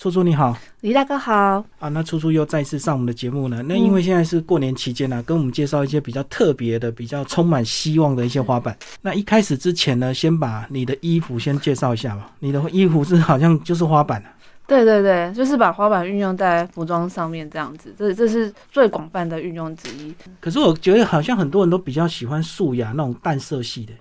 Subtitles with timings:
[0.00, 1.32] 初初你好，李大哥好
[1.80, 1.88] 啊！
[1.88, 3.64] 那初初又再次上我们的节目呢。
[3.64, 8.78] 那因为现在是过年期间呢，跟我们介绍一些比较特别的、比较充满希望的一些花板。
[9.02, 12.30] 那一开始之前呢，先把你的衣服先介绍一下吧。
[12.38, 14.30] 你的衣服是好像就是花板啊？
[14.68, 20.14] 对对对，就是把花板运用在服装上面这样子，这这是最广泛的运用之一。
[20.40, 23.92] 可是我觉得好像很多人都比较喜欢素雅那种淡色系的，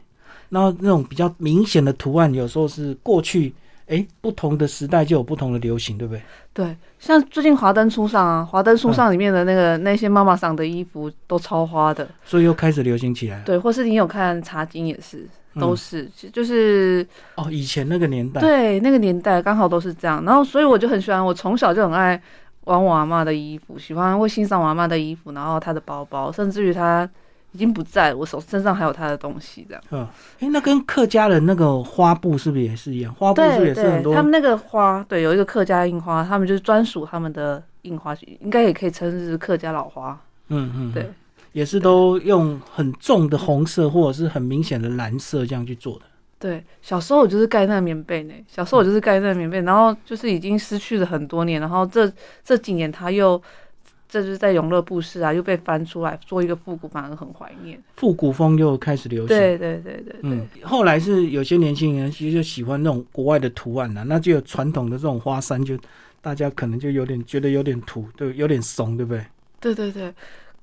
[0.50, 3.52] 然后那种比较明显的图案，有时候是过去。
[3.88, 6.21] 哎，不同的时代就有不同的流行，对不对？
[6.54, 13.42] 对，像最近华灯初上啊，华灯初上里面的那个 那些妈妈桑的衣服都超花的，所以又开始流行起来。
[13.45, 15.25] 对，或是你有看茶经也是，
[15.59, 20.23] 都是，就是哦，以前那个年代，对，那个年代刚好都是这样。
[20.25, 22.21] 然后，所以我就很喜欢，我从小就很爱
[22.65, 27.09] 玩我阿妈的衣服，喜欢会欣赏我阿妈的衣服，然后她的包包，甚至于她。
[27.57, 29.84] 已经不在我手身上还有他的东西，这样。
[29.89, 30.07] 嗯，
[30.39, 33.11] 哎，那跟客家的那个花布是不是也是一样？
[33.16, 34.14] 花布是不是也是很多？
[34.14, 40.22] 他们那个花，对，有一个客家印花，他们就是专属他们的印花，应该也可以称是客家老花。
[40.50, 41.12] 嗯嗯，对，
[41.52, 46.06] 也是都用很重的红色或者是很明显的蓝色这样去做的。
[46.38, 52.08] 对，小时候我就是盖那个棉被呢，小时候我就是盖那个棉被，然后就是已经失去了很多年，然后这
[52.44, 53.42] 这几年他又。
[54.09, 57.77] 这就是在永乐布市啊，又被翻出来做一个复古，反而很怀念。
[57.95, 59.27] 复古风又开始流行。
[59.27, 60.47] 对对对对，嗯。
[60.63, 65.78] 后来是有些年轻人其实就喜欢那种国外的图案啊，那就有传统的这种花衫，就
[66.22, 69.25] 大家可能就有点觉得有点土，对，有点怂，对不对？
[69.59, 70.13] 对对对。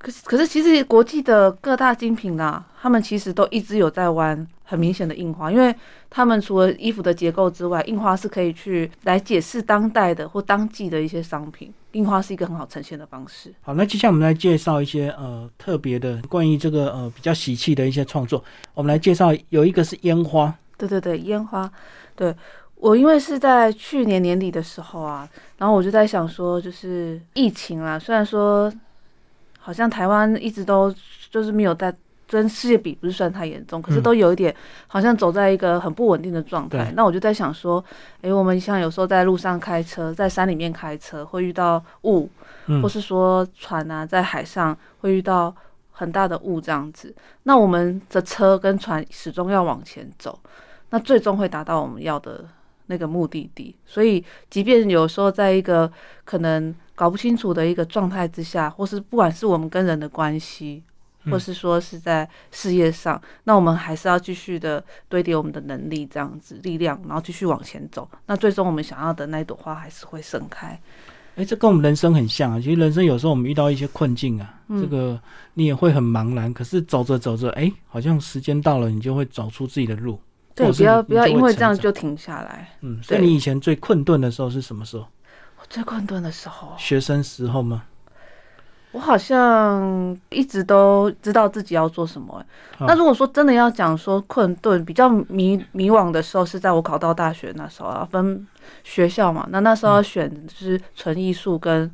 [0.04, 5.74] 可是可是，其实国际的各大精品啊，他们其实都一直有在玩很明显的印花，因为
[6.10, 11.72] 他们除了衣服的结构之外，印花是可以去来解释当代的或当季的一些商品。
[11.92, 13.50] 印花是一个很好呈现的方式。
[13.62, 18.44] 好，那接下来我们来介绍一些呃特别的关于这个呃比较喜气的一些创作。
[18.74, 20.54] 我们来介绍有一个是烟花。
[20.76, 21.70] 对对对，烟花。
[22.14, 22.34] 对
[22.76, 28.70] 我因为是在去年年底的时候啊，然后我就在想说，就是疫情啊，虽然说
[29.64, 30.94] 好像台湾一直都
[31.30, 31.94] 就是没有在。
[32.26, 34.52] 跟世界比不是算太严重，可是都有一点
[34.88, 36.90] 好像走在一个很不稳定的状态。
[36.96, 37.84] 那我就在想说，
[38.22, 42.28] 哎，我们像有时候在路上开车，在山里面开车会遇到雾，
[42.82, 45.54] 或是说船啊在海上会遇到
[45.92, 47.14] 很大的雾这样子。
[47.42, 50.36] 那我们的车跟船始终要往前走，
[50.90, 52.44] 那最终会达到我们要的
[52.86, 53.76] 那个目的地。
[53.84, 55.92] 所以，即便有时候在一个
[56.24, 60.82] 可能搞不清楚的一个状态之下，或是不管是我们跟人的关系。
[61.30, 68.06] 或是说是在事业上，那我们还是要继续的堆叠我们的能力，这样子力量，然后继续往前走。
[68.26, 70.78] 那最终我们想要的那一朵花还是会盛开。
[71.36, 72.60] 哎，这跟我们人生很像啊。
[72.60, 75.18] 其实人生有时候我们遇到一些困境啊，这个
[75.54, 76.52] 你也会很茫然。
[76.52, 80.20] 可是走着走着，哎，好像时间到了，你就会走出自己的路。
[80.54, 82.68] 对，不要不要因为这样就停下来。
[82.82, 85.06] 嗯，所以你以前最困顿的时候是什么时候？
[85.68, 87.84] 最困顿的时候，学生时候吗？
[88.92, 92.40] 我好像一直都知道自己要做什么。
[92.78, 98.46] 那如果说真的要讲说困顿、比较迷迷惘的时候，是在我考到大学那时候啊，分
[98.84, 99.48] 学校嘛。
[99.50, 101.90] 那那时候要选就是纯艺术跟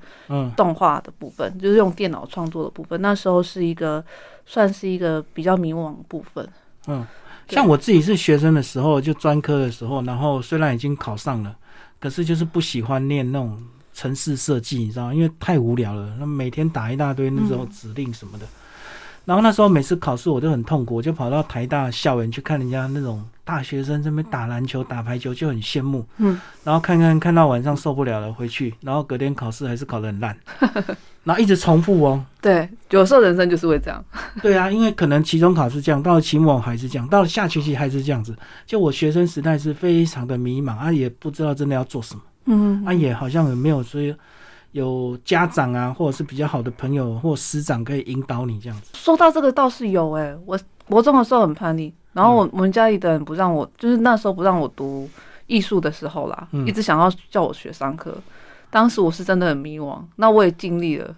[0.54, 3.00] 动画的部分，就是用电脑创作的部分。
[3.00, 4.04] 那时候是一个
[4.44, 6.46] 算是一个比较迷惘的部分。
[6.86, 7.06] 嗯，
[7.48, 11.56] 像我自己是学生的时候，就专科的时候，然后虽然已经考上了，
[12.00, 13.62] 可是就是不喜欢念那种。
[13.92, 15.14] 城市设计，你知道吗？
[15.14, 18.46] 因为太无聊了，那每天打一大堆那种指令什么的。
[19.26, 26.06] 然后那时候每次考试我都很痛苦，我就跑到台大校园去看人家那种大学生这边打篮球、打排球，就很羡慕。
[26.16, 26.40] 嗯。
[26.64, 30.34] 然后看看看到晚上受不了了，回去，然后隔天考试还是考得很烂，
[31.24, 32.24] 然后一直重复哦。
[32.40, 34.02] 对，有时候人生就是会这样。
[34.40, 38.34] 对啊，因为可能期中考是这样，到了期末还是这样，到了下学期还是这样子。
[38.66, 42.22] 就我学生时代是非常的迷茫啊，也不知道真的要做什么。
[42.46, 44.00] 嗯，啊，也好像有没有说
[44.72, 48.92] 有家长啊，或者是比较好的朋友或师长可以引导你这样子。
[48.94, 50.58] 说到这个倒是有哎，我
[50.88, 55.08] 国中的时候很叛逆，然后我我们家里的人不让我，就是那时候不让我读
[55.46, 58.16] 艺术的时候啦，一直想要叫我学商科。
[58.70, 61.14] 当时我是真的很迷惘，那我也尽力了，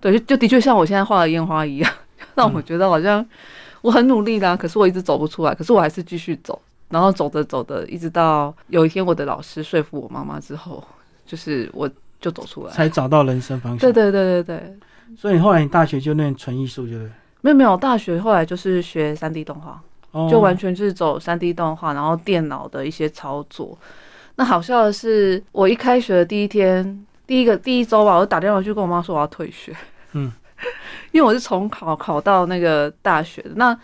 [0.00, 1.92] 对，就就的确像我现在画的烟花一样，
[2.36, 3.26] 让我觉得好像
[3.82, 6.60] 我很努力啦，可是我一直走不出来，可是我还是继续走。
[6.88, 10.80] 然后走着走着，一直到有一天，我的老师说服我妈妈之后，
[11.26, 11.90] 就是我
[12.20, 13.78] 就走出来，才找到人生方向。
[13.78, 14.78] 对对对对对。
[15.16, 17.10] 所以你后来你大学就念纯艺术，就是
[17.40, 19.80] 没有没有，大学后来就是学三 D 动画，
[20.30, 23.76] 就完全就是走三 D 动画，然后电脑的一些操作。
[24.36, 29.74] 那好笑的是，我一开学的第一天，第一个第一周吧，我打电话去跟我妈说我要退学。
[30.12, 30.30] 嗯，
[31.12, 33.78] 因为我是重考考到那个大学的，那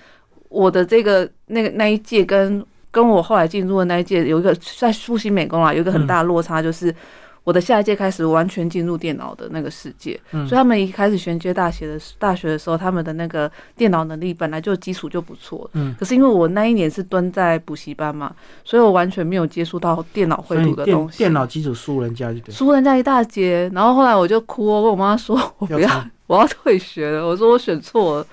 [0.49, 6.95] 我的这个那个那一届跟跟我后来进入的那一届有一个在复兴美工啊，有一个很大的落差，就是
[7.45, 15.69] 我的下一届开始完全进入电脑的那个世界，嗯所以他们一开始衔接大学的大学的时候，他们的那个电脑能力本来就基础就不错。
[15.73, 18.33] 嗯，可是因为我那一年是蹲在补习班嘛，
[18.65, 21.19] 所以我完全没有接触到电脑绘图的东西。
[21.19, 22.55] 电脑基础输人家就对。
[22.55, 27.27] 输人家一大截，然后后来我就哭哦，跟我妈说，我不要要， 我要退学了。
[27.27, 28.27] 我说我选错了，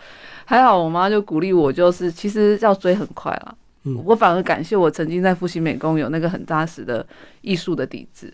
[0.45, 3.55] 还好我妈就鼓励我，就是其实要追很快啦。
[3.85, 7.03] 嗯我反而感谢我曾经在复习美工有那个很扎实的
[7.41, 8.31] 艺术的底子，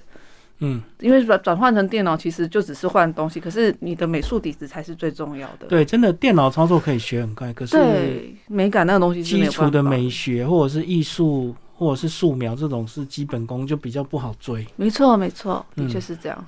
[0.60, 5.68] 嗯，因为转转换成电脑其实就只是换东西，可是你的美术底子才是最重要的。
[5.68, 14.66] 对，真的电脑操作可以学很快，可是对，美感那个东西是没基础的美学或者是艺术或者是素描这种是基本功，就比较不好追。
[14.78, 16.46] 没错没错，嗯的确是这样。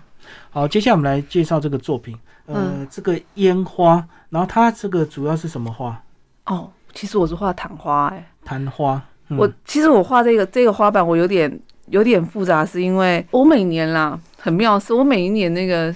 [0.50, 6.01] 好，接下来我们来介绍这个作品，呃，嗯这个烟花，然后它这个主要是什么花？
[6.45, 9.01] 哦，其实我是画昙花哎、昙花。
[9.30, 15.94] 嗯、我其实我画这个这个花瓣，我有点有点复杂，是因为我每年啦，很妙，是我每一年那个，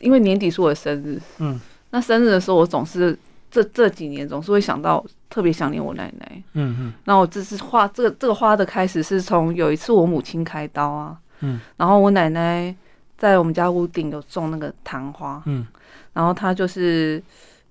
[0.00, 1.60] 因为年底是我的生日，嗯。
[1.90, 3.16] 那生日的时候，我总是
[3.50, 6.42] 这这几年总是会想到特别想念我奶奶。
[6.54, 6.92] 嗯嗯。
[7.04, 11.60] 那我这次画这个这个花的开始是从有一次我母亲开刀啊，嗯。
[11.76, 12.74] 然后我奶奶
[13.16, 15.64] 在我们家屋顶有种那个昙花，嗯。
[16.12, 17.22] 然后她就是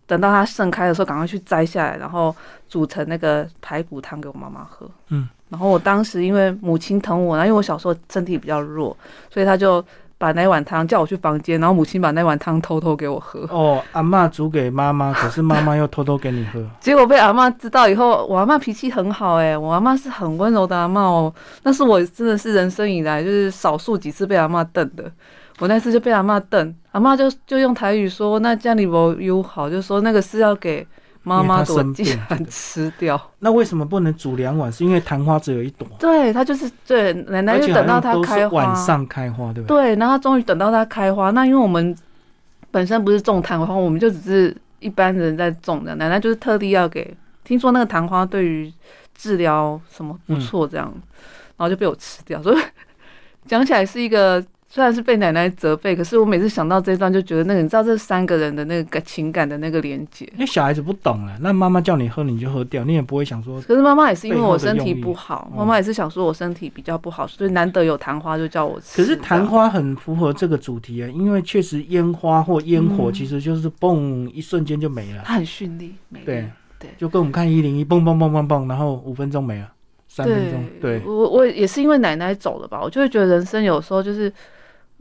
[0.06, 2.36] 等到它盛开的时候，赶快去摘下来，然后
[2.68, 4.90] 煮成那个排骨汤给我妈妈喝。
[5.10, 8.96] 嗯，然后我当时因为母亲疼我，然后因为我小时候身体比较弱，
[9.32, 9.84] 所以她就
[10.18, 13.42] 把那碗汤叫我去房间，然后母亲把那碗汤偷偷给我喝。
[13.50, 16.66] 哦，阿嬷煮给妈妈，可是妈妈又偷偷给你喝。
[16.80, 21.34] 结果被阿嬷知道以后，我阿嬷脾气很好诶、我阿嬷是很温柔的阿嬷哦。
[21.64, 25.12] 那是我真的是人生以来就是少数几次被阿嬷瞪的。
[25.60, 30.86] 我那次就被阿嬷瞪，阿嬷就就用台语说：“那家里不友好，就说那个是要给
[31.22, 33.32] 妈妈的，我因为她生病竟然 吃掉。
[33.40, 34.72] 那为什么不能煮两碗？
[34.72, 39.94] 是因为昙花只有一朵，对他就是对奶奶就等到它开花，晚上开花，对不对？
[39.94, 41.30] 对，然后终于等到它开花。
[41.30, 41.96] 那因为我们
[42.72, 45.94] 本身不是种昙花，我们就只是一般人在种的。
[45.96, 48.74] 奶奶就是特地要给，听说那个昙花对于
[49.14, 50.92] 治疗什么不错，这样，
[51.58, 52.42] 然后就被我吃掉。
[52.42, 52.58] 所以
[53.46, 54.44] 讲起来是一个。
[54.74, 60.26] 虽然是被奶奶责备，可是我每次想到这一段，就觉得那个你知道这三个人的那个感情感的那个连接。
[60.34, 69.00] 因为小孩子不懂了，那妈妈叫你喝你就喝掉，你也不会想说，可是妈妈也是因为我身体不好，嗯妈妈也是想说我身体比较不好，所以难得有昙花就叫我吃。
[69.00, 75.94] 可是昙花很符合这个主题啊，因为确实烟花或烟火嗯其实就是嘣一瞬间就没了，它很绚丽，
[76.26, 76.50] 对
[76.80, 79.72] 对就跟我们看一零一嘣嘣嘣嘣嘣，然后五分钟没了，
[80.08, 84.34] 三分钟，对，我我也是因为奶奶走了吧，我就会觉得人生有时候就是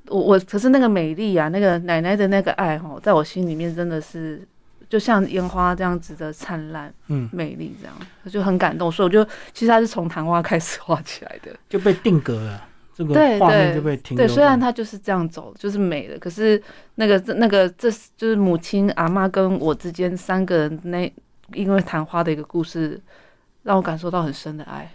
[0.09, 4.47] 我我，可是那个美丽啊，那个奶奶的那个爱哈，在我心里面真的是
[4.89, 7.95] 就像烟花这样子的灿烂嗯，美丽，这样
[8.25, 11.51] 我就很感动，所以我就其实它是从昙花开始画起来的。
[11.69, 16.63] 就被定格了，这个画面就被停留对，虽然它就是这样走，就是美的，可是
[16.97, 21.11] 那个这那个这就是母亲阿妈跟我之间三个人那
[21.55, 23.01] 因为昙花的一个故事，
[23.63, 24.91] 让我感受到很深的爱。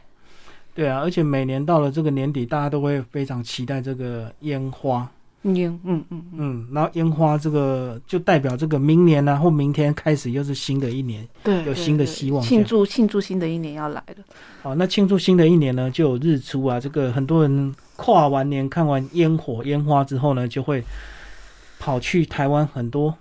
[0.78, 5.10] 对啊，而且每年到了这个年底，大家都会非常期待这个烟花，
[5.42, 11.28] 烟嗯嗯嗯，嗯，然后烟花这个就代表这个明年呢、或明天开始又是新的一年。
[11.44, 14.24] 对，对有新的希望庆祝庆祝新的一年要来了。
[14.62, 16.80] 好，那庆祝新的一年呢，就有日出啊。
[16.80, 20.84] 这个很多人跨完年看完烟火烟花之后呢，就会
[21.80, 23.16] 跑去台湾很多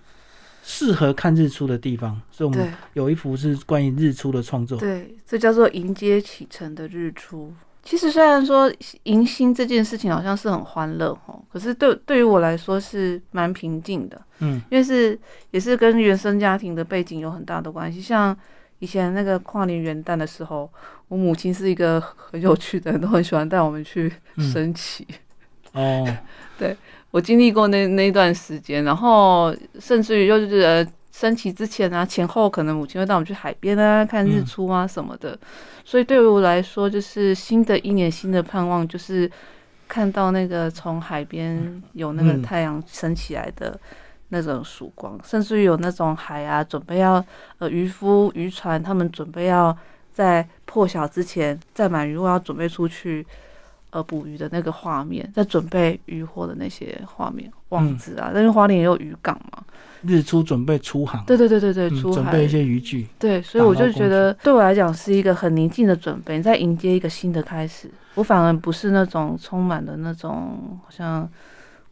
[0.69, 2.21] 适合看日出的地方。
[2.29, 4.77] 所以我们有一幅是关于日出的创作。
[4.77, 7.53] 对，这叫做迎接启程的日出。
[7.85, 8.69] 其实虽然说
[9.05, 15.17] 迎新这件事情好像是很欢乐哦，可是对对于我来说是蛮平静的，嗯因为是
[15.53, 18.01] 也是跟原生家庭的背景有很大的关系。
[18.01, 18.37] 像
[18.81, 20.69] 以前那个跨年元旦的时候，
[21.07, 25.07] 我母亲是一个很有趣的人，都很喜欢带我们去嗯升旗。
[25.73, 26.05] 哦，
[27.17, 35.39] 我经历过那那一段时间，然后甚至于就是呃升旗之前啊，前后可能母亲会带我们去海边啊，看日出啊什么的。
[35.83, 39.31] 所以对于我来说，就是新的一年新的盼望，就是
[39.89, 43.81] 看到那个从海边有那个嗯太阳升起来的
[44.29, 47.25] 那种曙光，甚至于有那种海啊，准备要
[47.57, 49.75] 呃渔夫渔船他们准备要
[50.13, 53.27] 在破晓之前载满渔物要准备出去。
[53.97, 59.65] 呃，捕鱼的那个画面，在准备渔获的那些画面，网子啊，但是花莲也有渔港嘛，
[60.03, 63.07] 日出准备出航，对对对对对，嗯出海，准备一些渔具。
[63.19, 67.91] 对，所以我就觉得对我来讲是一个很宁静的准备，你在迎接一个新的开始。
[68.17, 71.27] 我反而不是那种充满了那种好像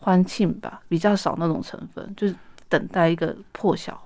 [0.01, 2.35] 欢庆吧，比较少那种成分，就是
[2.69, 3.99] 等待一个破晓。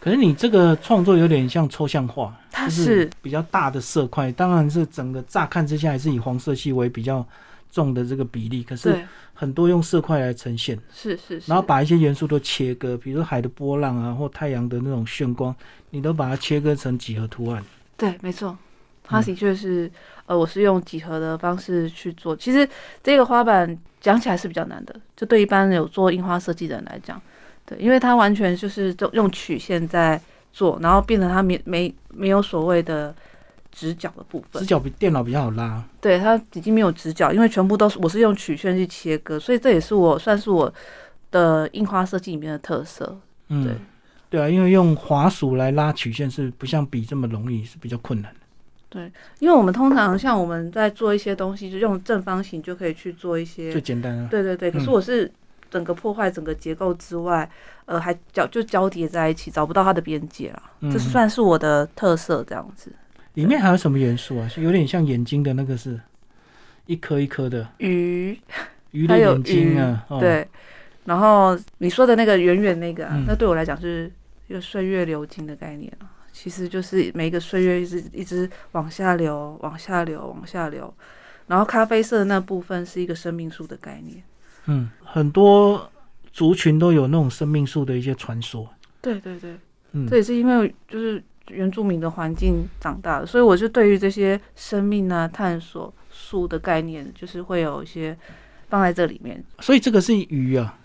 [0.00, 7.26] 可是你这个创作有点像抽象画，它就是比较大的色块，当然是整个乍看之下还是以黄色系为比较
[7.70, 15.54] 重的这个比例，可是，很多用色块来呈现，是是是，然后把一些元素都切割，比如说海的波浪啊，或太阳的那种炫光，
[15.90, 17.62] 你都把它切割成几何图案。
[17.96, 18.56] 对，没错，
[19.02, 19.90] 它的确是，
[20.26, 22.36] 呃，我是用几何的方式去做。
[22.36, 22.66] 其实
[23.02, 27.20] 这个花板讲起来是比较难的，就对一般有做印花设计的人来讲，
[27.66, 30.20] 对，因为它完全就是用用曲线在
[30.52, 33.14] 做，然后变成它没没没有所谓的
[33.72, 34.66] 直角的部分直。
[34.66, 40.72] 角比电脑比较好拉，对，它已经没有直角，因为全部都是我是用曲线去切割，所以这也是我算是我
[41.30, 43.18] 的印花设计里面的特色。
[43.48, 43.74] 嗯，对
[44.30, 48.40] 对啊，因为用滑鼠来拉曲线是不像笔这么容易，是比较困难的。
[48.88, 54.28] 对因为我们通常像我们在做一些东西，就用正方形就可以去做一些最简单啊。
[54.30, 55.30] 对对对，可是嗯我是
[55.76, 57.46] 整个破坏整个结构之外，
[57.84, 60.62] 呃，还交就交叠在一起，找不到它的边界了。
[60.80, 62.90] 嗯这算是我的特色，这样子。
[63.34, 64.48] 里面还有什么元素啊？
[64.48, 66.00] 是有点像眼睛的那个是，
[66.86, 68.40] 一颗一颗的鱼，
[68.92, 70.06] 鱼的还有眼睛啊。
[70.08, 70.48] 哦，对，
[71.04, 74.10] 然后你说的那个圆圆那个、啊，嗯那对我来讲是
[74.46, 76.08] 一个岁月流金的概念啊。
[76.32, 80.92] 其实就是每一个岁月一直一直往下流，往下流，往下流。
[81.48, 84.22] 然后咖啡色的那部分是一个生命树的概念。
[84.66, 85.90] 嗯，很多
[86.32, 88.68] 族群都有那种生命树的一些传说。
[89.00, 89.56] 对对对，
[89.92, 98.16] 嗯这也是因为就是原住民的环境长大的，所以我就对于这些生命啊、探索树的概念，就是会有一些
[98.68, 99.42] 放在这里面。
[99.60, 100.76] 所以这个是鱼啊，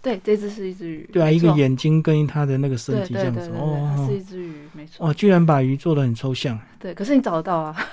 [0.00, 3.40] 对，这只是一只鱼，对啊，一个眼睛跟它的那个身体这样子。
[3.40, 5.06] 对对对对，它是哦一只鱼，没错。
[5.06, 6.58] 哦，居然把鱼做的很抽象。
[6.78, 7.84] 对，可是你找得到啊，嗯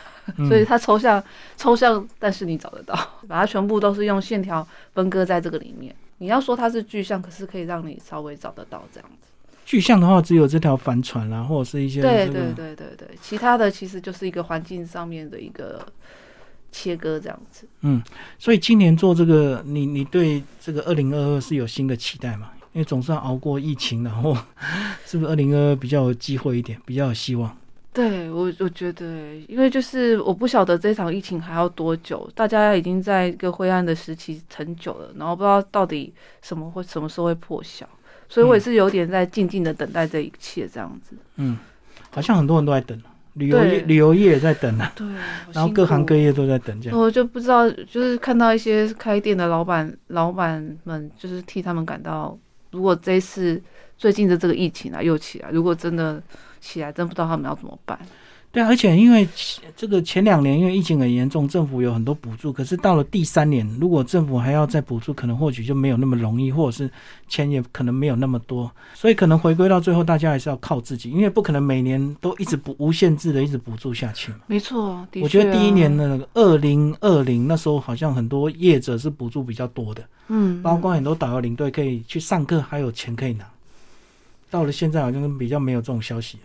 [0.48, 1.24] 所以它抽象
[1.58, 2.94] 抽象，但是你找得到，
[3.28, 5.96] 把它全部都是用线条分割在这个里面。
[6.18, 9.28] 你要说它是具象，可是可以让你稍微找得到这样子。
[9.66, 15.86] 具象的话，只有这条帆船啦，或者是一些对这个对对对对，其他的其实就是一个环境上面的一个
[16.72, 17.68] 切割这样子。
[17.82, 18.02] 嗯
[18.38, 22.52] 所以今年做这个，你你对这个二零二二是有新的期待吗？
[22.74, 24.36] 因为总算熬过疫情，然后
[25.06, 27.56] 是不是二零二二比较有机会一点，比较有希望？
[28.00, 37.88] 对我，我觉得，因为就是我不晓得这场疫情还要多久，大家已经在一个灰暗的时期很久了，然后不知道到底什么会什么时候会破晓，
[38.27, 41.15] 所以我也是有点在静静的等待这一切这样子。
[41.36, 41.58] 嗯，
[42.12, 43.01] 好像很多人都在等，
[43.34, 45.08] 旅游业旅游业也在等啊，对，
[45.53, 46.32] 然后各行各业。
[46.32, 47.00] 都在等这样。
[47.00, 52.38] 我就不知道，就是看到一些开店的老板、老板们，就是替他们感到，
[52.72, 53.62] 如果这次
[53.98, 56.22] 最近的这个疫情啊又起来，如果真的
[56.60, 58.00] 起来，真不知道他们要怎么办。
[58.51, 59.30] 对啊，而且因为
[59.78, 66.89] 这个前两年因为疫情很严重，政府有很多补助，可是到了第三年，如果政府还要再补助，可能或许就没有那么容易，或者是
[67.28, 74.39] 钱也可能没有那么多，所以可能回归到最后，大家还是要靠自己，因为不可能每年都一直补无限制的一直补助下去嘛。
[74.48, 83.46] 没错，啊，我觉得第一年的那个二零二零那时候，好像很多业者是补助比较多的，嗯，包括很多导游领队可以去上课，还有钱可以拿。
[84.50, 86.39] 到了现在，好像比较没有这种消息。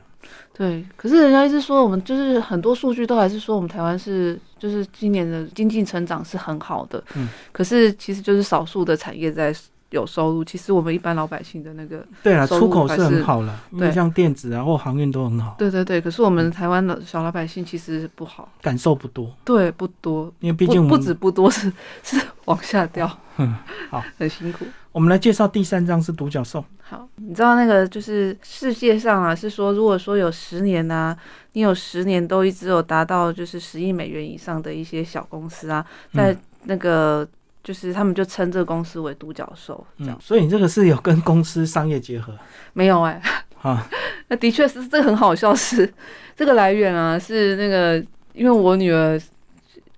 [0.52, 9.54] 对，可是人家一直说我们就是很多数据都还是说我们台湾是就是今年的经济成长是很好的，嗯，可是其实就是少数的产业在
[9.94, 13.90] 有收入，其实我们一般老百姓的那个，对啊，出口是很好了，对。
[13.92, 21.72] 像电子啊或航运都很好，对对对，可是我们台湾的小老百姓其实不好，感受不多，对，不多，因为毕竟不不止不多， 是
[22.02, 23.54] 是往下掉，嗯
[23.88, 24.66] 好，很辛苦。
[24.90, 26.64] 我们来介绍第三章是独角兽。
[26.82, 31.16] 好，你知道那个就是世界上啊，是说如果说有十年啊、
[31.52, 36.38] 你有十年都一直有达到就是十亿美元以上的一些小公司啊，在嗯。
[36.66, 37.28] 那个
[37.64, 42.33] 就是他们就称这个公司为独角兽，这样、嗯，所以你这个是有跟公司商业结合？
[42.75, 43.21] 没有哎、
[43.62, 43.88] 啊？
[44.28, 45.90] 那的确是这个很好笑是，
[46.37, 47.97] 这个来源啊是那个
[48.35, 49.18] 因为我女儿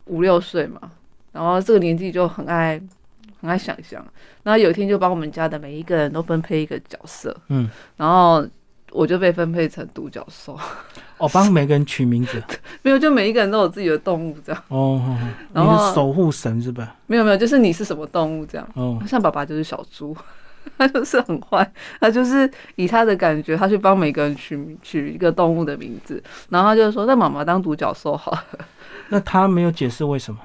[0.07, 0.81] 五六岁嘛，
[1.33, 2.81] 然后这个年纪就很爱
[3.41, 4.05] 很爱想象，
[4.45, 8.47] 然后有一天就把我们家的每一个人都分配一个角色，嗯，然后
[8.97, 10.59] 我就被分配成独角兽，
[11.19, 12.43] 哦，帮每个人取名字。
[12.83, 15.19] 没有就每一个人都有自己的动物这样，哦，哦
[15.53, 16.97] 然后守护神是吧？
[17.07, 20.17] 没有没有就是你是什么动物这样，哦，像爸爸就是小猪。
[20.77, 28.45] 他就是很坏，他就是以他的感觉，他去帮每个人取名取一个动物的名字，然后他就说：“那妈妈当独角兽好了。
[29.11, 30.41] ”那他没有解释为什么？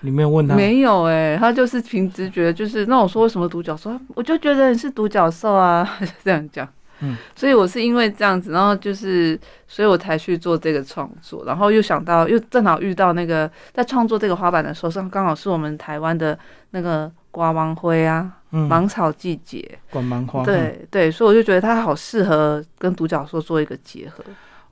[0.00, 0.56] 你没有问他？
[0.56, 5.86] 没有哎、他就是凭直觉，就是那我说为什么独角兽，我就觉得你是独角兽啊，
[6.24, 6.66] 这样讲。
[7.00, 16.38] 嗯，所以我是因为这样子，然后就是，所以我才去做这个创作，然后又想到，又正好遇到那个在创作这个花板的时候，是刚好是我们台湾的
[16.70, 20.42] 那个瓜芒灰啊，嗯，芒草季节，管芒花。
[20.42, 24.24] 嗯对对，所以我就觉得它好适合跟独角兽做一个结合。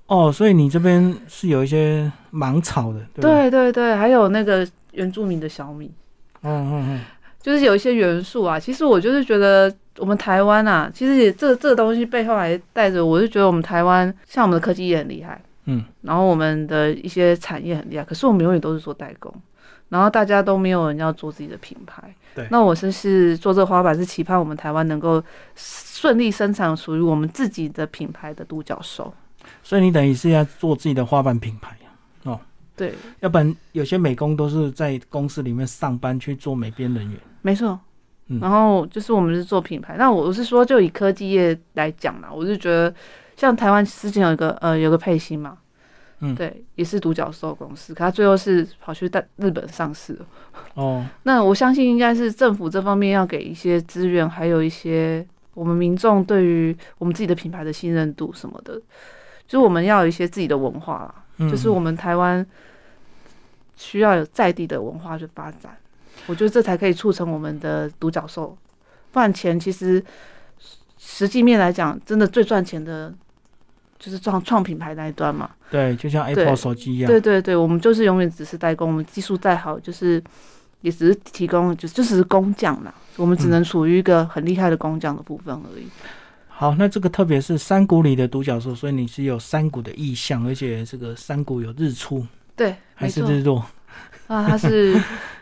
[0.07, 3.23] 哦，所以你这边是有一些芒草的，对？
[3.23, 5.93] 对对对，还有那个原住民的小米，
[6.43, 7.01] 嗯嗯嗯，
[7.49, 8.61] 就是有一些元素啊。
[8.61, 19.35] 其实我就是觉得我们台湾啊，其实也这这个东西背后还带着，我就觉得我们台湾像我们的科技也很厉害，嗯，然后我们的一些产业很厉害，可是我们永远都是做代工，
[19.89, 22.03] 然后大家都没有人要做自己的品牌。
[22.35, 25.21] 对那我是是做这个花板，是期盼我们台湾能够
[25.57, 29.13] 顺利生产属于我们自己的品牌的独角兽。
[29.63, 31.88] 所以你等于是要做自己的花瓣品牌啊，
[32.79, 37.21] 对，要不然有些美工都是在公司里面上班去做美编人员。
[37.43, 37.79] 没错。
[38.31, 42.95] 嗯然后就是我们是做品牌，那我是说，就以科技业来讲啦，我是觉得
[43.37, 45.57] 像台湾之前有一个呃有个配芯嘛，
[46.21, 50.27] 嗯对，也是独角兽公司，可它最后是跑去在日本上市了。
[50.75, 58.75] 哦， 那我相信应该是政府这方面要给一些资源，还有一些我们民众对于我们自己的品牌的信任度什么的，
[59.47, 62.47] 就是我们要有一些自己的文化啦，嗯就是我们台湾
[63.79, 65.75] 需要有在地的文化去发展，
[66.27, 68.55] 我觉得这才可以促成我们的独角兽。
[69.13, 70.05] 不然钱其实
[70.99, 73.15] 实际面来讲，真的最赚钱的
[73.99, 75.49] 就是创创品牌那一端嘛。
[75.71, 77.09] 对，就像 Apple 手机一样。
[77.09, 80.23] 对对对，我们就是永远只是代工，我们技术再好，就是
[80.81, 82.93] 也只是提供，就就只是工匠啦。
[83.17, 85.87] 我们只能处于一个很厉害的工匠的部分而已。
[86.49, 92.27] 好，那这个特别是山谷里的独角兽，所以你是有山谷的意象，而且这个山谷有日出
[92.59, 93.65] 对，还是日落？
[94.27, 94.93] 啊，它是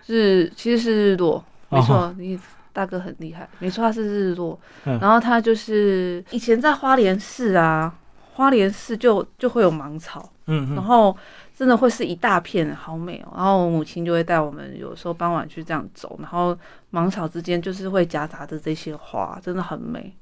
[0.06, 2.38] 日，其实是日落，没错，哦你
[2.72, 4.56] 大哥很厉害，没错，它是日落。
[4.84, 7.92] 嗯然后它就是以前在花莲市啊，
[8.34, 11.16] 花莲市就就会有芒草，嗯嗯，然后
[11.56, 13.32] 真的会是一大片，好美哦。
[13.34, 16.56] 然后我母亲就会带我们，有时候傍晚去这样走，然后
[16.90, 20.14] 芒草之间就是会夹杂着这些花，真的很美。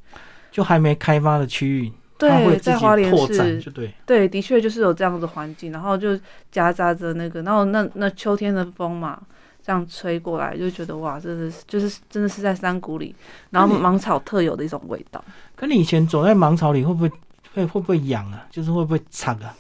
[0.51, 3.93] 就还没开发的区域，对，在花莲市，对。
[4.07, 6.19] 对，的确就是有这样的环境，然后就
[6.51, 9.21] 夹杂着那个，然后那那秋天的风嘛，
[9.63, 13.15] 这样吹过来，就觉得哇，真的是就是真的是在山谷里，
[13.51, 15.23] 然后芒草特有的一种味道。
[15.57, 17.11] 可你以前走在芒草里，会不会
[17.55, 18.47] 会会不会痒啊？
[18.51, 19.55] 就是会不会惨啊？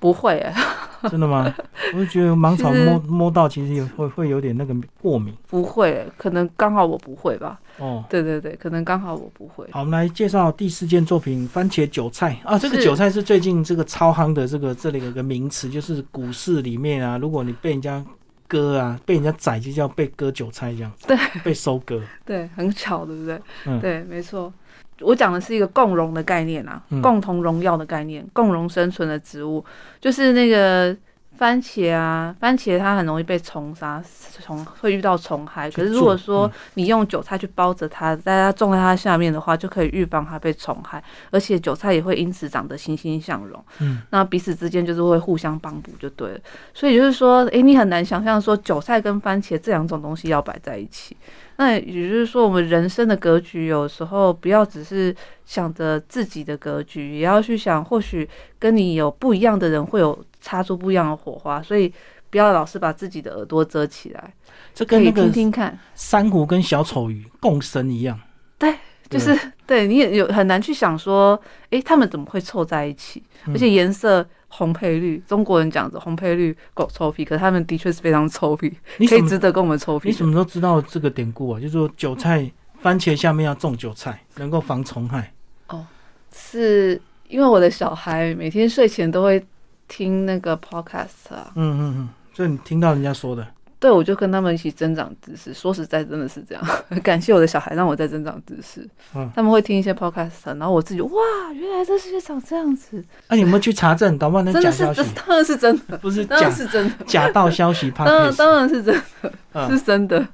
[0.00, 0.54] 不会、欸，
[1.10, 1.52] 真的吗？
[1.94, 7.58] 我就觉得芒草摸摸到，其实有会会有点那个过敏不会、欸，可能刚好我不会吧。
[7.78, 8.04] 哦。
[8.08, 9.66] 对对对，可能刚好我不会。
[9.70, 12.58] 好，我们来介绍第四件作品《番茄韭菜》啊。
[12.58, 18.04] 这个韭菜是最近这个超夯的，这个这里有个名词，就是股市里面啊，如果你被人家
[18.46, 22.00] 割啊，被人家宰，就叫被割韭菜这样子，对，被收割。
[22.24, 23.40] 对，很巧，对不对？
[23.66, 24.52] 嗯对，没错。
[25.00, 29.64] 我讲的是一个共荣的概念啊，嗯共同荣耀的概念，共荣生存的植物，
[30.00, 30.96] 就是那个
[31.38, 34.02] 番茄啊，番茄它很容易被虫杀，
[34.42, 35.70] 虫会遇到虫害。
[35.70, 43.64] 可是如果说你用韭菜去包着它，在它种在它下面的话，就可以预防它被虫害，而且韭菜也会因此长得欣欣向荣。
[43.78, 46.40] 嗯，那彼此之间就是会互相帮补就对了。
[46.74, 51.16] 所以就是说，诶，你很难想象说韭菜跟番茄这两种东西要摆在一起。
[51.58, 58.28] 那也就是说，我们人生的格局有时候不要只是想着自己的格局，也要去想，或许
[58.60, 61.60] 跟你有不一样的人会有擦出不一样的火花。
[61.60, 61.92] 所以
[62.30, 64.32] 不要老是把自己的耳朵遮起来，
[64.72, 65.76] 这跟那个听听看。
[65.96, 68.18] 珊瑚跟小丑鱼共生一样。
[68.56, 68.72] 对，
[69.10, 71.40] 就是对你也有很难去想说，
[71.70, 73.20] 诶，他们怎么会凑在一起？
[73.46, 80.08] 嗯而且颜色红配绿，中国人讲的红配绿狗臭屁，可是他们的确是非常臭屁，你可以值得跟我们臭屁。
[80.08, 81.60] 你什么时候知道这个典故啊？
[81.60, 85.32] 就是说韭菜番茄下面要种韭菜，能够防虫害。
[85.68, 85.86] 哦
[86.32, 89.44] 是因为我的小孩每天睡前都会
[89.86, 93.46] 听那个 podcast 啊，嗯嗯嗯，所以你听到人家说的，
[93.80, 95.54] 对我就跟他们一起增长知识。
[95.54, 96.64] 说实在，真的是这样，
[97.02, 98.80] 感谢我的小孩让我在增长知识。
[99.14, 101.10] 嗯他们会听一些 podcast，然后我自己哇，
[101.54, 104.18] 原来这世界长这样子，那、你有没有去查证？
[104.18, 106.94] 搞不好那 真假消息的是真，当然是真的，不是当然假是真的。
[107.06, 107.90] 假道消息。
[107.92, 110.26] 当然当然是真的，嗯是真的。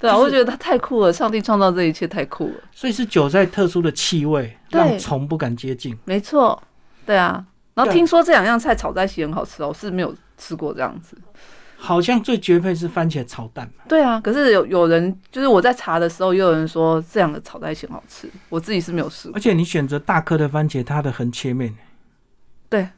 [0.00, 2.54] 对啊，就是我觉得他太酷了，上帝创造这一切太酷了。
[2.72, 5.96] 所以是酒在特殊的气味，让虫不敢接近。
[6.04, 6.62] 没错，
[7.06, 7.44] 对啊。
[7.74, 11.16] 然后听说这两样菜炒在一起很好吃哦，我是没有吃过这样子。
[11.84, 13.84] 好像最绝配是番茄炒蛋嘛。
[13.86, 19.40] 对啊，可是有有人就是我在查的时候，也有人说这两个炒在一起很好吃，我自己是没有试过而。
[19.40, 21.74] 且你选择大颗的番茄，它的横切面，
[22.70, 22.88] 对、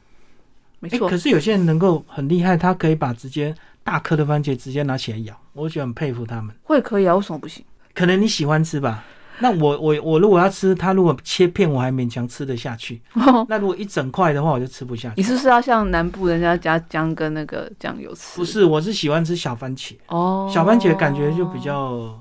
[0.79, 6.55] 没错可，是有些人能够很厉害，他可以把直接大颗的番茄直接拿起来咬，我觉得很佩服他们。
[6.63, 7.65] 会可以啊，为什么不行？
[7.93, 9.03] 可能你喜欢吃吧？
[9.39, 13.01] 那我我我如果要吃，它如果切片，我还勉强吃得下去。
[13.47, 15.15] 那如果一整块的话，我就吃不下去。
[15.17, 18.37] 你是不是要像南部人家加姜跟那个酱油吃？
[18.37, 19.95] 不是，我是喜欢吃小番茄。
[20.07, 22.19] 哦，小番茄感觉就比较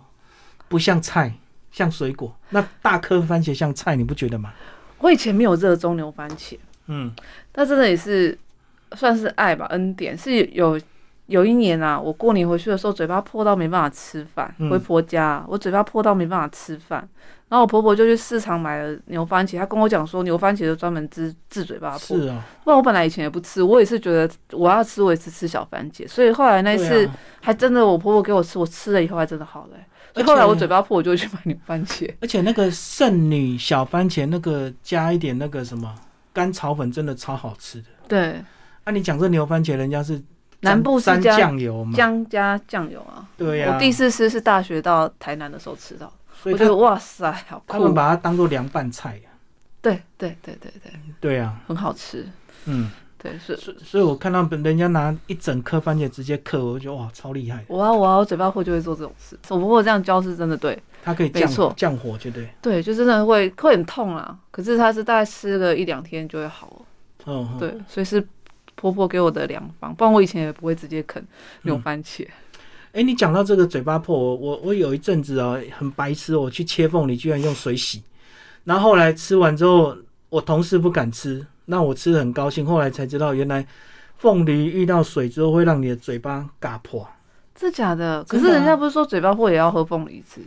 [0.68, 1.32] 不像菜，
[1.72, 2.36] 像水果。
[2.50, 4.52] 那大颗番茄像菜，你不觉得吗？
[4.98, 7.12] 我以前没有热衷牛番茄，嗯，
[7.54, 8.36] 那真的也是
[8.92, 10.80] 算是爱吧，恩典是有
[11.26, 14.54] 有一年啊，我过年回去的时候，嘴巴破到没办法吃饭。
[14.58, 17.00] 嗯回婆家，我嘴巴破到没办法吃饭，
[17.48, 22.16] 然后我婆婆就去市场买了牛番茄，她跟我讲说牛番茄就专门治治嘴巴破。
[22.16, 32.10] 是啊，不然我本来以前也不吃，我也是觉得我要吃，我也是吃小番茄，所以后来那次啊还真的我婆婆给我吃，我吃了以后还真的好了欸、所以后来我嘴巴破，我就去买牛番茄。
[32.20, 35.94] 而且那个剩女小番茄那个加一点那个什么
[36.32, 37.88] 干炒粉，真的超好吃的。
[38.08, 38.40] 对，
[38.84, 40.22] 啊，你讲这牛番茄，人家是
[40.60, 41.92] 南部是加酱油嘛？
[41.96, 43.26] 姜加酱油啊。
[43.36, 47.94] 对呀、我第四次吃是大学到台南的时候吃到，所以我觉得哇塞，好酷他们！
[47.94, 49.20] 把它当做凉拌菜。
[49.82, 52.26] 对对对对对，对啊，很好吃。
[52.64, 57.64] 嗯，对，是所以所以我看到人家拿一整颗番茄直接嗑，我就觉得哇，超厉害。
[57.68, 59.38] 我啊我啊，我嘴巴会就会做这种事。
[59.48, 62.48] 我婆婆这样教是真的对，它可以降没错降火，就对。
[62.60, 64.36] 对，就真的会会很痛啊。
[64.50, 66.82] 可是它是大概吃个一两天就会好
[67.26, 67.56] 嗯。
[67.60, 68.26] 对，所以是
[68.76, 71.26] 婆婆给我的良方，不然我以前也不会直接啃
[71.62, 72.24] 牛嗯番茄。
[72.92, 78.02] 哎、你讲到这个嘴巴破，我我我有一阵子哦，很白痴哦，我去切凤梨居然用水洗，
[78.64, 79.96] 然后后来吃完之后，
[80.30, 83.66] 我同事不敢吃，那我吃的很高兴，后来才知道原来
[84.16, 87.06] 凤梨遇到水之后会让你的嘴巴嘎破，
[87.54, 88.24] 这假的？
[88.24, 90.40] 可是人家不是说嘴巴破也要喝凤梨汁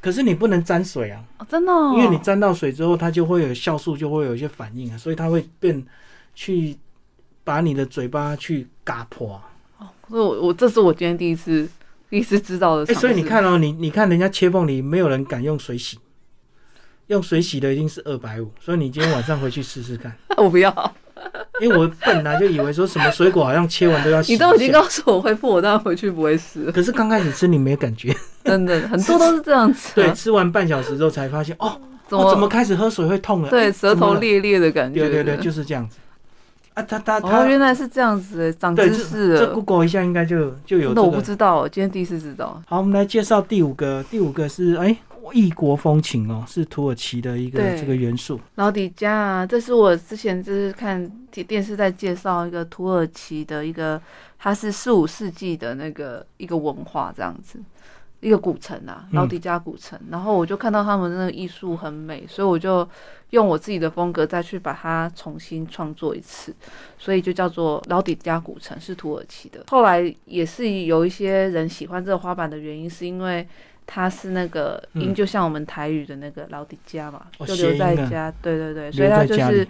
[0.00, 1.46] 可是你不能沾水啊，哦？
[1.50, 1.92] 真的、哦？
[1.96, 5.84] 因为你沾到水之后，它就会有酵素，就会有一些反应啊，所以它会变
[6.34, 6.76] 去
[7.50, 9.90] 把你的嘴巴去嘎破啊。
[10.08, 11.68] 所以我我这是我今天第一次
[12.08, 13.00] 第一次知道的哎、尝试。
[13.00, 15.98] 所以你看哦，你你看人家切凤梨，没有人敢用水洗，
[17.08, 20.16] 用水洗的一定是二百五，所以你今天晚上回去试试看。
[20.38, 20.94] 我不要，
[21.60, 26.70] 因为我本来就以为说什么水果好像切完都要洗，你都已经告诉我会破，我当然回去不会试。
[26.70, 33.50] 可是刚开始吃你没感觉，真的很多都是这样子、对，啊，吃完半小时之后才发现，哦，怎么我怎么开始喝水会痛了？
[33.50, 35.00] 对哎舌头，裂裂的感觉？
[35.00, 35.98] 对对对，就是这样子。
[36.74, 39.54] 啊，他他哦，他，原来是这样子欸，长对，知这这识了。
[39.54, 41.20] Google 一下应该就就有真的我不。
[41.20, 42.62] 知道，我今天第一次知道。
[42.66, 44.96] 好，我们来介绍第五个，第五个是哎，
[45.32, 48.40] 异国风情哦，是土耳其的一个这个元素。
[48.56, 54.00] 老底家啊，这是我之前就是看电电视在介绍一个土耳其的一个，
[54.38, 57.60] 它是四五世纪的那个一个文化这样子，
[58.20, 59.98] 一个古城啊，嗯老底家古城。
[60.10, 62.88] 然后我就看到他们那个艺术很美，所以我就
[63.30, 66.54] 用我自己的风格再去把它重新创作一次，
[66.98, 69.64] 所以就叫做老底家古城，是土耳其的。
[69.68, 73.46] 后来也是有一些人喜欢这个花板的原因，是因为。
[73.92, 75.14] 它是那个音，嗯。
[75.14, 79.66] 就像我们台语的那个老底家嘛，哦就留在家，对对对，所以留它就是。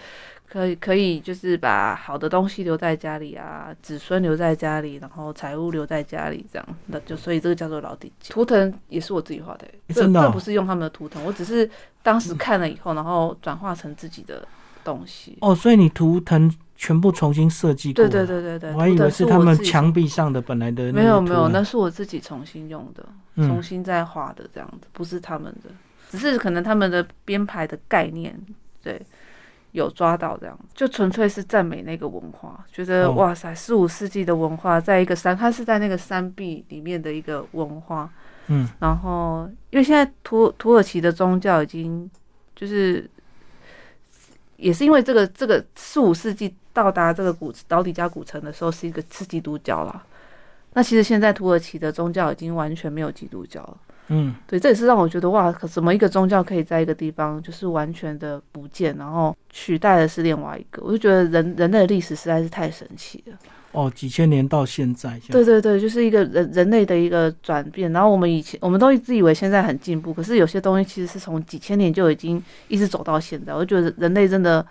[0.50, 8.34] 可以可以就是把好的东西留在家里啊，子孙留在家里，然后财物留在家里，这样那就所以这个叫做老底家。
[8.34, 10.24] 图腾也是我自己画的、真的哦。
[10.24, 11.70] 这不是用他们的图腾，我只是
[12.02, 14.44] 当时看了以后，然后转化成自己的
[14.82, 15.38] 东西。
[15.40, 18.08] 哦，所以你图腾全部重新设计过？
[18.08, 18.26] 对对。
[18.26, 23.04] 对对对，我还以为是他们墙壁上的本来的没有没有，那是我自己重新用的，
[23.36, 25.68] 重嗯新再画的这样子，不是他们的，
[26.08, 28.34] 只是可能他们的编排的概念，
[28.82, 28.98] 对，
[29.72, 38.10] 有抓到这样，就纯粹是赞美那个文化，觉得、哦哇塞，四五世纪的文化，在一个山，它是在那个山壁里面的一个文化，
[38.46, 42.10] 嗯然后因为现在土土耳其的宗教已经
[42.56, 43.06] 就是。
[44.62, 50.02] 也是因为这个这个四五世纪到达这个古岛底加古城的时候，是一个是基督教啦。
[50.74, 53.76] 那其实现在土耳其的宗教已经完全没有基督教了。
[54.12, 60.82] 嗯，对，这也是让我觉得哇，可怎么一个宗教可以在一个地方就是完全的不见，然后取代的是另外一个？
[60.84, 63.34] 我就觉得人人类的历史实在是太神奇了。
[63.70, 67.92] 哦，几千年到现在，对对对，就是一个人人类的一个转变。
[67.92, 73.54] 然后我们以前我们都一直以为现在很进步，可是有些东西其实是从几千年就已经一直走到现在。
[73.54, 74.66] 我就觉得人类真的，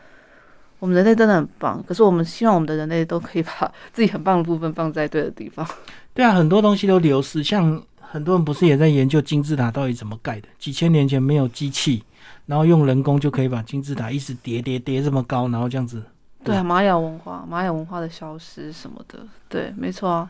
[0.80, 1.84] 我们人类真的很棒。
[1.88, 5.68] 可是我们希望我们的人类都可以把自己很棒的部分放在对的地方。
[6.14, 10.48] 对啊，很多东西都流失，像很多人不是也在研究金字塔到底怎么盖的？
[10.58, 12.04] 几千年前没有机器，
[12.46, 16.02] 然后用人工就可以把金字塔一直叠叠叠这么高，然后这样子。
[16.44, 20.30] 对啊，玛雅文化，玛雅文化的消失什么的，对，没错啊。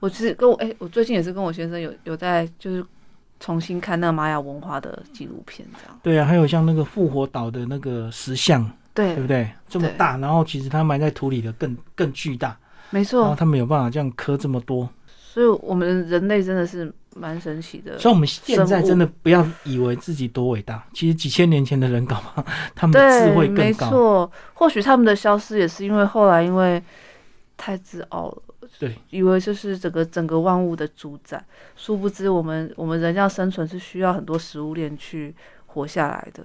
[0.00, 2.84] 我其实跟我哎、我最近也是跟我先生有有在就是
[3.38, 6.00] 重新看那个玛雅文化的纪录片，这样。
[6.02, 9.48] 对啊，还有像那个复活岛的那个石像，对对不对？
[9.68, 12.58] 这么大，然后其实它埋在土里的更更巨大，
[12.90, 13.38] 没错然后错。
[13.38, 14.88] 它没有办法这样磕这么多。
[15.06, 17.98] 所以我们人类真的是蛮神奇的。
[17.98, 23.88] 所以我们现在真的不要以为自己多伟大，其实几千年前的人搞不好他们的智，慧没更高。
[23.88, 24.32] 错。
[24.52, 26.82] 或许他们的消失也是因为后来因为
[27.56, 28.42] 太自傲了，
[28.78, 31.42] 对，以为就是整个整个万物的主宰，
[31.76, 36.44] 殊不知我们我们人要生存是需要很多食物链去活下来的。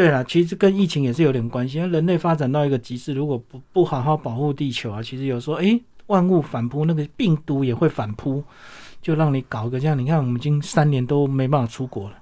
[0.00, 1.76] 对啦，其实跟疫情也是有点关系。
[1.76, 8.42] 因为人类发展到一个极致，如果不不好好保护地球啊，其实有时候哎，万物反扑，那个病毒也会反扑，
[9.02, 9.98] 就让你搞一个这样。
[9.98, 12.16] 你看，我们已经三年都没办法出国了。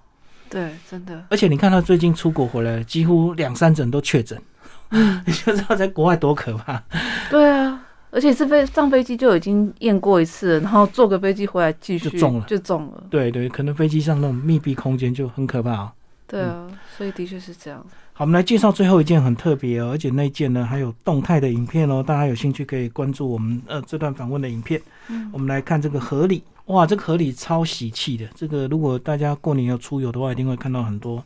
[0.51, 1.25] 对，真的。
[1.31, 4.37] 而且你看他最近出国回来，几乎两三诊都确诊，
[4.91, 6.83] 你就知道在国外多可怕。
[7.31, 13.05] 对啊，而且是飞上飞机就已经验过一次，然后坐个飞机回来继续就中了，就中了。
[13.09, 15.93] 对对，可能飞机上那种密闭空间就很可怕啊。
[16.29, 17.83] 对啊，所以的确是这样。
[18.13, 24.79] 好，我们来介绍最后一件很特别哦，而且那一件呢还有动态的影片哦，大家有兴趣可以关注我们呃这段访问的影片。
[25.09, 28.27] 嗯，我们来看这个河里，哇，这个河里超喜气的。
[28.35, 31.25] 这个如果大家过年要出游的话，一定会看到很多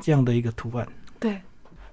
[0.00, 0.88] 这样的一个图案。
[1.20, 1.40] 对，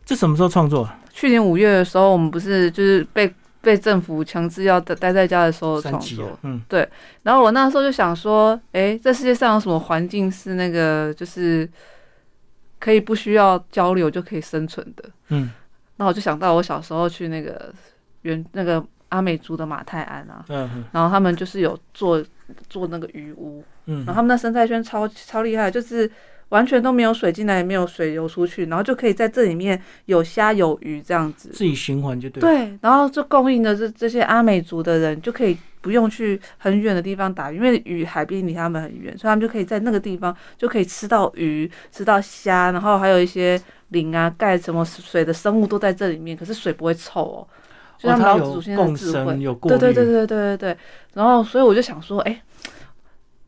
[0.04, 0.90] 这什么时候创作？
[1.14, 6.40] 去年五月的时候，我们不是就是被被政府强制要待在家的时候创作。
[6.44, 6.88] 嗯，对。
[7.24, 11.70] 然后我那时候就想说，哎，这世界上有什么环境是那个就是。
[12.82, 15.52] 可以不需要交流就可以生存的，嗯，
[15.98, 17.72] 那我就想到我小时候去那个
[18.24, 22.22] 原那个阿美族的马泰安啊，嗯，然后他们就是有做
[22.68, 26.10] 做那个鱼屋，嗯，然后他们的生态圈超超厉害，就是
[26.50, 35.56] 完全都没有水进来，也没有水流出去，然后就可以在这里面有虾有鱼这样子，自己循环就对，对，然后就供应的这这些阿美族的人就可以。
[35.82, 46.38] 不用去很远的地方打鱼，因为鱼海边离他们很远，所以他们就可以在那个地方就可以吃到鱼、吃到虾，然后还有一些磷啊、钙什么水的生物都在这里面。
[46.38, 47.48] 可是水不会臭哦，
[47.98, 49.36] 就像老祖先的智慧。
[49.68, 50.78] 对对对对对对对。
[51.14, 52.42] 然后，所以我就想说，哎，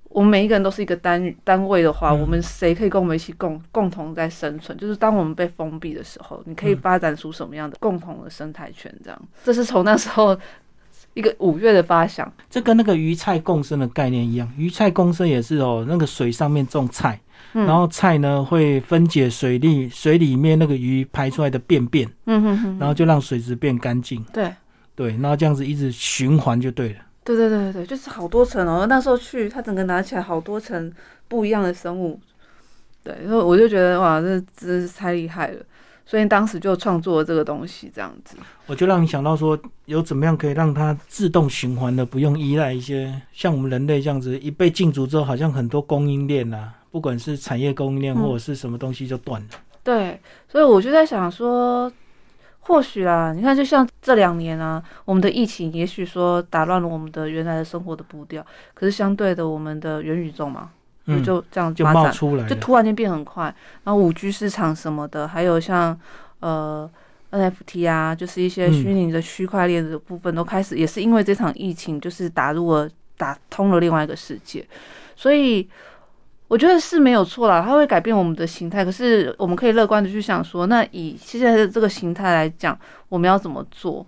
[0.10, 4.76] 我们每一个人都是一个单单位的话，我们谁可以跟我们一起共共同在生存？
[4.78, 8.92] 就是当我们被封闭的时候，你可以发展出什么样的共同的生态圈？
[9.04, 10.36] 这样，这是从那时候。
[11.14, 14.52] 一个五月的发想，这跟那个鱼菜共生的概念一样。
[14.58, 17.20] 鱼菜共生也是哦，那个水上面种菜，
[17.52, 24.24] 然后菜呢会分解水里水里面那个鱼排出来的便便，嗯哼哼，然后就让水质变干净。
[24.34, 24.52] 对
[24.96, 27.00] 对，然后这样子一直循环就对了。
[27.24, 28.86] 对对对对对，就是好多层哦。
[28.88, 30.92] 那时候去，它整个拿起来好多层
[31.28, 32.20] 不一样的生物。
[33.04, 35.62] 对，所以我就觉得哇，这真是太厉害了。
[36.06, 38.36] 所以当时就创作了这个东西，这样子，
[38.68, 49.48] 我就让你想到说，有怎么样可以让它自动循环的，不用依赖一些像我们人类这样子，一被禁足之后，好像很多供应链呐，不管是产业供应链或者是什么东西就断了。
[49.84, 51.92] 对，所以我就在想说，
[52.60, 60.70] 或许啊，你看，就像这两年啊，我们的疫情也许说打乱了我们的原来的生活的步调，可是相对的，我们的元宇宙嘛。
[61.24, 63.54] 就这样就冒出来，就突然间变很快。
[63.84, 66.00] 然后五 G 市场什么的，还有像
[66.40, 66.90] 呃
[67.32, 74.66] NFT 啊，就是一些虚拟的区块链的部分，都开始也是因为这场疫情，就是打入了打通了另外一个世界。
[75.16, 75.68] 所以
[76.48, 78.86] 我觉得是没有错啦，它会改变我们的形态。
[78.86, 82.78] 可是我们可以乐观的去想说，那以现在的这个形态来讲，
[83.10, 84.06] 我们要怎么做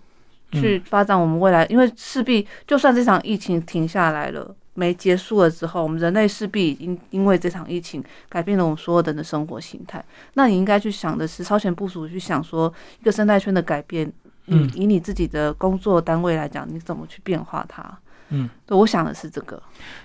[0.52, 1.66] 去发展我们未来？
[1.66, 4.56] 因为势必就算这场疫情停下来了。
[4.76, 10.04] 没结束了之后，我们人类势必已经因为这场疫情改变了我们所有人的生活形态。
[10.36, 14.14] 那你应该去想的是超前部署，去想说一个生态圈的改变。
[14.48, 17.98] 嗯，以你自己的工作单位来讲，你怎么去变化它？
[18.30, 19.60] 嗯，对，我想的是这个。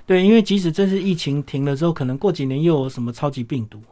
[0.06, 3.82] 对，因为即使这次疫情停了之后，可能过几年又有什么超级病毒。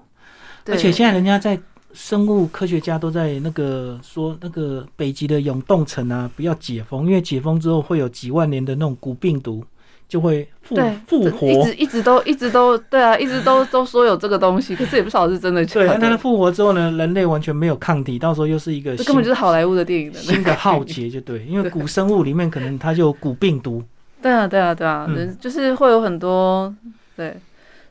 [0.64, 1.60] 而且现在人家在
[1.92, 9.62] 生物科学家都在那个说，那个北极的永冻层啊，不要解封，因为解封之后会有几万年的那种古病毒。
[10.08, 10.74] 就会复
[11.06, 15.86] 复活，一直一直都一直都对啊，一直都 都说有这个东西，可是也不晓得是真的假的。
[15.86, 23.82] 对，它复活之后呢，人类完全没有抗体，到时候又是一个这根本就是好莱坞的电影的新的浩劫，就对，因为古生物里面可能它就有古病毒。
[24.22, 26.74] 对啊，对啊，对啊，人就是会有很多
[27.14, 27.36] 对，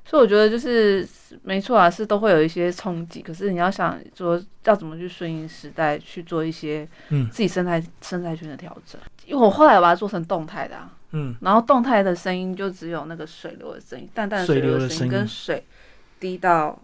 [0.04, 1.08] 所以我觉得就是
[1.44, 9.00] 没错啊，是都会有一些冲击，可是你要想说要怎么去顺应时代，去做一些嗯自己生态生态圈的调整。
[9.26, 10.76] 因为我后来我把它做成动态的。
[11.12, 15.64] 嗯，然后动态的声音就只有那个水流的声音，淡淡的水流的声音跟水
[16.20, 16.78] 滴到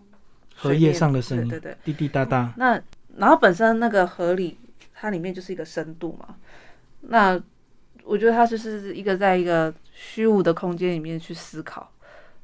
[0.55, 2.53] 荷叶上的声音，对对，滴滴答答。
[2.57, 2.81] 那
[3.17, 4.57] 然后本身那个河里，
[4.93, 6.35] 它里面就是一个深度嘛。
[7.01, 7.39] 那
[8.03, 11.91] 我觉得它就是一个在一个虚无的空间里面去思考，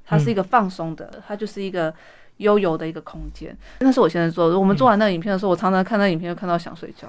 [0.05, 1.93] 它是一个放松的，它就是一个
[2.37, 3.55] 悠游的一个空间。
[3.79, 4.59] 那是我现在做的。
[4.59, 7.07] 我们做完那个影片的时候，我常常看那影片，就看到想睡觉。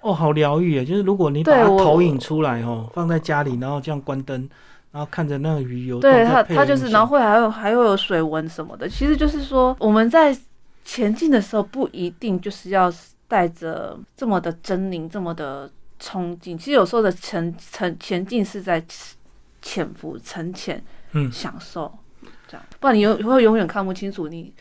[0.00, 0.84] 哦，好疗愈啊！
[0.84, 4.48] 就是如果你把它投影出来哦，放在家里，然后这样关灯，
[4.92, 8.88] 然后看着那个鱼游，对它，它就是，然后会还有还会有水纹什么的。
[8.88, 10.36] 其实就是说，我们在
[10.84, 12.92] 前进的时候，不一定就是要
[13.28, 16.56] 带着这么的狰狞，这么的冲劲。
[16.56, 18.82] 其实有时候的前前前进是在
[19.60, 20.82] 潜伏、沉潜，
[21.12, 21.92] 嗯，享受。
[22.48, 24.52] 这样，不然你永会永远看不清楚你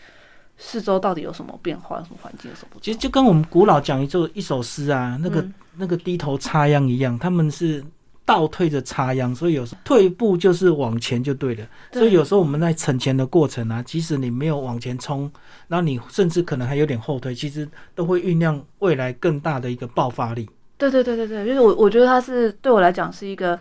[0.60, 2.80] 四周到底有什么变化，有什么环境有什么不。
[2.80, 7.82] 其实就跟我们古老讲一首一首诗啊，那个、嗯那个低头插秧一样，他们是
[8.26, 11.66] 倒退着插秧，所以有时候退一步就是往前就对了。
[11.90, 15.32] 对所以有时候我们在存钱的过程啊，即使你没有往前冲，
[15.70, 20.50] 然后你甚至可能还有点后退，其实都会酝酿未来更大的一个爆发力。
[20.78, 23.58] 对对对对对，就是我我觉得它是对我来讲是一个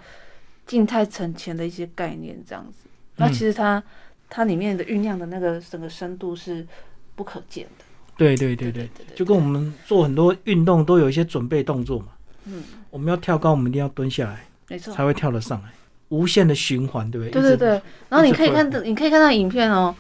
[0.66, 2.88] 静态存钱的一些概念这样子。
[3.14, 3.80] 那嗯其实它
[4.28, 6.66] 它里面的酝酿的那个整个深度是
[7.14, 7.84] 不可见的。
[8.16, 12.06] 对对对对，就跟我们做很多运动都有一些准备动作嘛。
[12.46, 14.92] 嗯，我们要跳高，我们一定要蹲下来没错。
[14.92, 15.68] 才会跳得上来，
[16.08, 17.40] 无限的循环，对不对？
[17.40, 19.94] 对对对，然后你可以看到，你可以看到影片哦，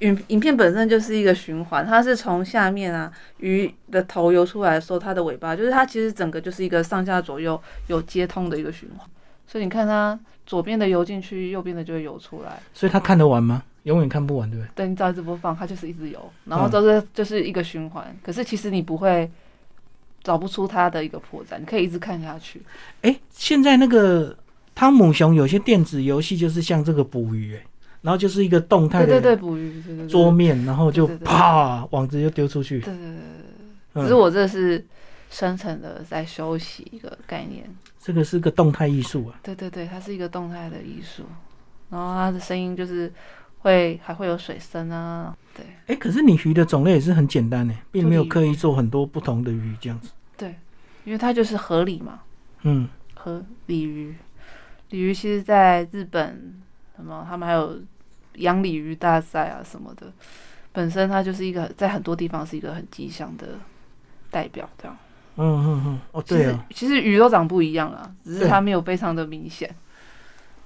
[0.00, 9.08] 影影片本身就是一个循环，它是从下面啊鱼的头游出来的时候，它的尾巴就是它其实整个就是一个上下左右有接通的一个循环，
[9.46, 12.60] 所以你看它左边的游进去，右边的就会游出来。
[12.74, 13.62] 所以它看得完吗？
[13.84, 14.70] 永远看不完，对不对？
[14.74, 18.04] 对，你一直播放，它就是一直游，然嗯后都是就是一个循环。
[18.20, 19.30] 可是其实你不会
[20.24, 22.60] 找不出它的一个破绽，你可以一直看下去。
[23.02, 24.36] 哎，现在那个
[24.74, 27.64] 汤姆熊有些电子游戏就是像这个捕鱼，哎，
[28.02, 32.80] 然后就是一个动态对对对，捕鱼，桌面，然后就啪网子就丢出去。
[32.80, 33.14] 对对对
[33.94, 34.02] 对。
[34.02, 34.84] 只是我这是
[35.30, 37.64] 深层的在休息一个概念。
[38.06, 39.34] 这个是个动态艺术啊。
[39.42, 41.24] 对对对，它是一个动态的艺术，
[41.90, 43.12] 然后它的声音就是
[43.58, 45.66] 会还会有水声啊，对。
[45.88, 50.10] 哎，可是你鱼的种类也是很简单哎，并没有刻意做很多不同的鱼这样子。
[50.36, 50.54] 对，
[51.02, 52.20] 因为它就是河里嘛，
[52.62, 54.14] 嗯，河鲤鱼，
[54.90, 56.62] 鲤鱼其实在日本
[56.94, 57.76] 什么，他们还有
[58.34, 60.12] 养鲤鱼大赛啊什么的，
[60.70, 63.58] 本身它就是一个在很多地方是一个很吉祥的
[64.30, 64.96] 代表，这样。
[65.36, 69.68] 嗯嗯嗯，哦，对啊，其实鱼都长不一样啊，只是它没有非常的明显。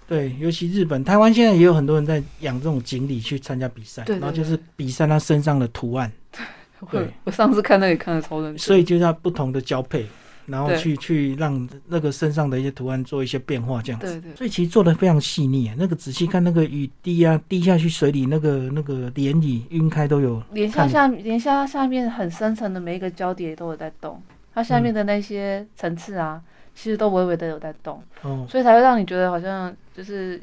[0.07, 6.11] 对，尤其日本、台湾现在也有很多人在养这种锦鲤去参加比赛，然后就是比赛它身上的图案，
[6.91, 10.05] 对我上次看那个也看的超认真，所以就要不同的交配，
[10.47, 14.21] 然后去去让那个身上的一些图案做一些变化，这样子。
[14.21, 14.35] 对对。
[14.35, 20.43] 所以其实做的非常细腻啊，那个仔细看那个雨滴啊，滴下去水里那个那个涟漪晕开都有。
[20.53, 20.91] 连下看。
[20.91, 24.21] 下连下下面很深层的每一个交叠都有在动，
[24.55, 26.41] 它下面的那些层次啊，
[26.75, 30.41] 其实都微微的有在动，哦，所以才会让你觉得好像就是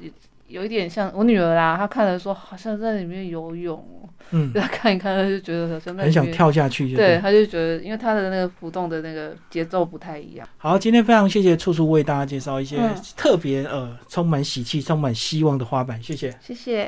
[0.48, 6.26] 有一点像我女儿啦，她看了说好像在里面游泳哦，嗯就， 她看一看，她就觉得好像很想。
[6.32, 7.18] 跳下去就对，对。
[7.20, 10.48] 她就觉得，因为她的那个浮动的那个节奏不太一样。
[10.58, 16.34] 好，今天非常谢谢处处为大家介绍一些嗯特别呃充满喜气、充满希望的花瓣，谢谢。
[16.42, 16.86] 谢谢。